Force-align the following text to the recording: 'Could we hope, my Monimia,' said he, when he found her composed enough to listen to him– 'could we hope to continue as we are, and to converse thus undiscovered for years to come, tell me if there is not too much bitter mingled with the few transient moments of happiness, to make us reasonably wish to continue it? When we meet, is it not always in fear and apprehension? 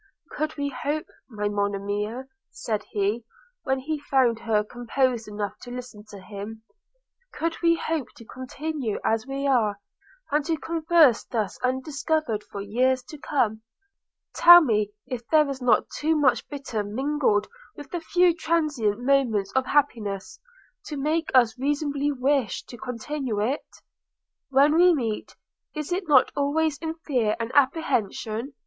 'Could 0.31 0.57
we 0.57 0.69
hope, 0.69 1.05
my 1.29 1.47
Monimia,' 1.47 2.25
said 2.49 2.81
he, 2.89 3.23
when 3.61 3.77
he 3.77 3.99
found 3.99 4.39
her 4.39 4.63
composed 4.63 5.27
enough 5.27 5.55
to 5.61 5.69
listen 5.69 6.03
to 6.09 6.19
him– 6.19 6.63
'could 7.33 7.61
we 7.61 7.75
hope 7.75 8.07
to 8.15 8.25
continue 8.25 8.99
as 9.05 9.27
we 9.27 9.45
are, 9.45 9.79
and 10.31 10.43
to 10.45 10.57
converse 10.57 11.23
thus 11.25 11.59
undiscovered 11.61 12.43
for 12.43 12.61
years 12.61 13.03
to 13.03 13.17
come, 13.19 13.61
tell 14.33 14.59
me 14.61 14.89
if 15.05 15.21
there 15.27 15.47
is 15.47 15.61
not 15.61 15.87
too 15.99 16.15
much 16.15 16.49
bitter 16.49 16.83
mingled 16.83 17.47
with 17.75 17.91
the 17.91 17.99
few 18.01 18.33
transient 18.33 18.99
moments 18.99 19.51
of 19.51 19.67
happiness, 19.67 20.39
to 20.87 20.97
make 20.97 21.29
us 21.35 21.59
reasonably 21.59 22.11
wish 22.11 22.63
to 22.63 22.75
continue 22.75 23.39
it? 23.39 23.61
When 24.49 24.73
we 24.73 24.95
meet, 24.95 25.35
is 25.75 25.91
it 25.91 26.07
not 26.07 26.31
always 26.35 26.79
in 26.79 26.95
fear 27.05 27.35
and 27.39 27.51
apprehension? 27.53 28.53